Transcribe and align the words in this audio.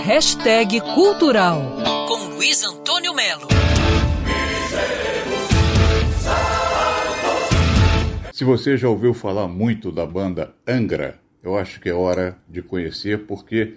Hashtag 0.00 0.80
Cultural 0.80 1.60
com 2.08 2.34
Luiz 2.34 2.64
Antônio 2.64 3.14
Melo. 3.14 3.46
Se 8.32 8.42
você 8.42 8.76
já 8.76 8.88
ouviu 8.88 9.14
falar 9.14 9.46
muito 9.46 9.92
da 9.92 10.04
banda 10.04 10.52
Angra, 10.66 11.20
eu 11.42 11.56
acho 11.56 11.80
que 11.80 11.88
é 11.88 11.94
hora 11.94 12.36
de 12.48 12.62
conhecer, 12.62 13.26
porque 13.26 13.74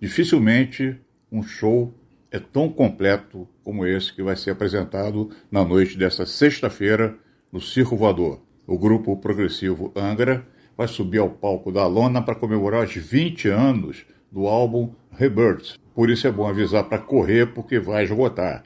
dificilmente 0.00 0.98
um 1.30 1.42
show 1.42 1.94
é 2.32 2.40
tão 2.40 2.68
completo 2.68 3.46
como 3.62 3.86
esse 3.86 4.12
que 4.12 4.22
vai 4.22 4.36
ser 4.36 4.50
apresentado 4.50 5.30
na 5.52 5.64
noite 5.64 5.96
dessa 5.96 6.26
sexta-feira 6.26 7.16
no 7.52 7.60
Circo 7.60 7.96
Voador. 7.96 8.40
O 8.66 8.76
grupo 8.76 9.16
progressivo 9.16 9.92
Angra 9.94 10.44
vai 10.76 10.88
subir 10.88 11.18
ao 11.18 11.30
palco 11.30 11.70
da 11.70 11.86
lona 11.86 12.20
para 12.22 12.34
comemorar 12.34 12.84
os 12.84 12.94
20 12.94 13.48
anos 13.48 14.04
do 14.30 14.46
álbum 14.46 14.92
Rebirth. 15.12 15.78
Por 15.94 16.08
isso 16.08 16.26
é 16.26 16.32
bom 16.32 16.48
avisar 16.48 16.84
para 16.84 16.98
correr, 16.98 17.52
porque 17.52 17.78
vai 17.78 18.04
esgotar. 18.04 18.64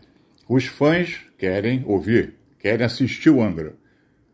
Os 0.48 0.66
fãs 0.66 1.20
querem 1.38 1.82
ouvir, 1.86 2.34
querem 2.58 2.84
assistir 2.84 3.30
o 3.30 3.42
Angra. 3.42 3.74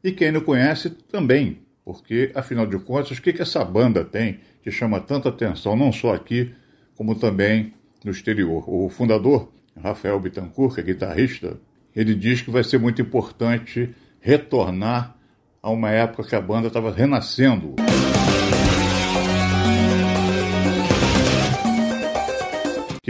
E 0.03 0.13
quem 0.13 0.33
não 0.33 0.41
conhece 0.41 0.91
também, 0.91 1.61
porque 1.85 2.33
afinal 2.35 2.67
de 2.67 2.79
contas, 2.79 3.19
o 3.19 3.23
que, 3.23 3.33
que 3.33 3.43
essa 3.43 3.65
banda 3.65 4.05
tem 4.05 4.41
que 4.63 4.71
chama 4.71 5.01
tanta 5.01 5.29
atenção, 5.29 5.77
não 5.77 5.93
só 5.93 6.15
aqui, 6.15 6.53
como 6.95 7.15
também 7.15 7.73
no 8.05 8.11
exterior? 8.11 8.65
O 8.69 8.89
fundador, 8.89 9.53
Rafael 9.81 10.19
Bittencourt, 10.19 10.75
que 10.75 10.81
é 10.81 10.85
guitarrista, 10.85 11.59
ele 11.95 12.15
diz 12.15 12.43
que 12.43 12.51
vai 12.51 12.65
ser 12.65 12.79
muito 12.79 13.01
importante 13.01 13.95
retornar 14.21 15.17
a 15.63 15.71
uma 15.71 15.91
época 15.91 16.29
que 16.29 16.35
a 16.35 16.41
banda 16.41 16.69
estava 16.69 16.91
renascendo. 16.91 17.77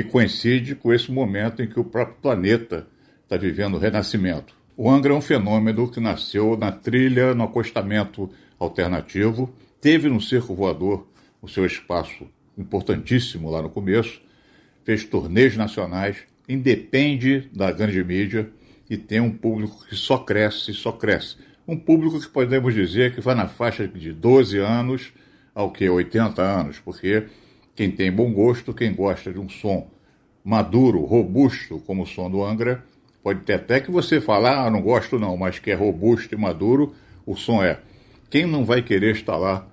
Que 0.00 0.04
coincide 0.04 0.74
com 0.74 0.94
esse 0.94 1.12
momento 1.12 1.62
em 1.62 1.68
que 1.68 1.78
o 1.78 1.84
próprio 1.84 2.16
planeta 2.22 2.86
está 3.22 3.36
vivendo 3.36 3.74
o 3.74 3.78
renascimento. 3.78 4.54
O 4.74 4.90
Angra 4.90 5.12
é 5.12 5.14
um 5.14 5.20
fenômeno 5.20 5.90
que 5.90 6.00
nasceu 6.00 6.56
na 6.56 6.72
trilha, 6.72 7.34
no 7.34 7.44
acostamento 7.44 8.30
alternativo, 8.58 9.52
teve 9.78 10.08
no 10.08 10.18
circo 10.18 10.54
voador 10.54 11.06
o 11.42 11.46
seu 11.46 11.66
espaço 11.66 12.26
importantíssimo 12.56 13.50
lá 13.50 13.60
no 13.60 13.68
começo, 13.68 14.22
fez 14.84 15.04
turnês 15.04 15.54
nacionais, 15.54 16.16
independe 16.48 17.50
da 17.52 17.70
grande 17.70 18.02
mídia 18.02 18.48
e 18.88 18.96
tem 18.96 19.20
um 19.20 19.30
público 19.30 19.84
que 19.86 19.96
só 19.96 20.16
cresce, 20.16 20.72
só 20.72 20.92
cresce. 20.92 21.36
Um 21.68 21.76
público 21.76 22.18
que 22.18 22.28
podemos 22.28 22.72
dizer 22.72 23.14
que 23.14 23.20
vai 23.20 23.34
na 23.34 23.48
faixa 23.48 23.86
de 23.86 24.14
12 24.14 24.56
anos 24.56 25.12
ao 25.54 25.70
que 25.70 25.86
80 25.86 26.40
anos, 26.40 26.78
porque 26.78 27.26
quem 27.74 27.90
tem 27.90 28.10
bom 28.10 28.32
gosto, 28.32 28.72
quem 28.72 28.94
gosta 28.94 29.30
de 29.30 29.38
um 29.38 29.48
som 29.50 29.90
maduro, 30.44 31.04
robusto, 31.04 31.78
como 31.86 32.02
o 32.02 32.06
som 32.06 32.30
do 32.30 32.44
Angra, 32.44 32.84
pode 33.22 33.40
ter 33.40 33.54
até 33.54 33.80
que 33.80 33.90
você 33.90 34.20
falar, 34.20 34.66
ah, 34.66 34.70
não 34.70 34.80
gosto 34.80 35.18
não, 35.18 35.36
mas 35.36 35.58
que 35.58 35.70
é 35.70 35.74
robusto 35.74 36.34
e 36.34 36.38
maduro, 36.38 36.94
o 37.26 37.36
som 37.36 37.62
é. 37.62 37.80
Quem 38.28 38.46
não 38.46 38.64
vai 38.64 38.82
querer 38.82 39.14
estar 39.14 39.36
lá 39.36 39.66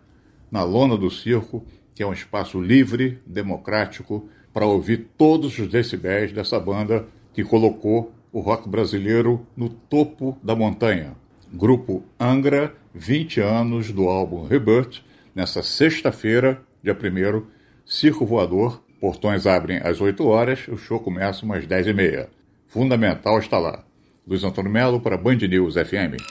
na 0.52 0.64
lona 0.64 0.98
do 0.98 1.10
circo, 1.10 1.66
que 1.94 2.04
é 2.04 2.08
um 2.08 2.14
espaço 2.14 2.62
livre, 2.62 3.20
democrático, 3.26 4.28
para 4.54 4.66
ouvir 4.66 5.10
todos 5.18 5.58
os 5.60 5.68
decibéis 5.68 6.32
dessa 6.32 6.60
banda 6.60 7.06
que 7.34 7.44
colocou 7.44 8.12
o 8.32 8.40
rock 8.40 8.68
brasileiro 8.68 9.46
no 9.56 9.70
topo 9.70 10.38
da 10.44 10.56
montanha. 10.56 11.16
Grupo 11.54 12.04
Angra, 12.20 12.76
20 12.94 13.40
anos 13.40 13.92
do 13.92 14.08
álbum 14.08 14.46
Rebirth, 14.46 15.02
nessa 15.34 15.62
sexta-feira, 15.62 16.62
dia 16.84 16.94
1 16.94 17.46
Circo 17.86 18.26
Voador. 18.26 18.84
Portões 19.00 19.46
abrem 19.46 19.80
às 19.84 20.02
8 20.02 20.26
horas, 20.26 20.68
o 20.68 20.78
show 20.78 21.00
começa 21.00 21.46
umas 21.46 21.66
10 21.66 21.88
e 21.88 21.94
meia. 21.94 22.30
Fundamental 22.68 23.38
está 23.40 23.58
lá. 23.60 23.84
Luiz 24.28 24.44
Antônio 24.44 24.72
Melo 24.72 25.00
para 25.00 25.18
Band 25.18 25.38
News 25.38 25.76
FM. 25.76 26.22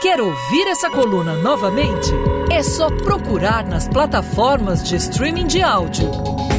Quer 0.00 0.20
ouvir 0.20 0.66
essa 0.68 0.90
coluna 0.90 1.34
novamente? 1.36 2.10
É 2.50 2.62
só 2.62 2.90
procurar 2.90 3.64
nas 3.66 3.88
plataformas 3.88 4.82
de 4.82 4.96
streaming 4.96 5.46
de 5.46 5.62
áudio. 5.62 6.10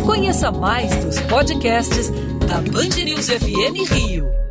Conheça 0.05 0.51
mais 0.51 0.95
dos 1.03 1.19
podcasts 1.21 2.09
da 2.47 2.59
Band 2.71 3.03
News 3.03 3.29
FM 3.29 3.89
Rio. 3.91 4.42